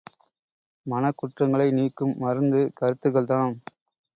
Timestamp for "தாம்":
3.25-3.55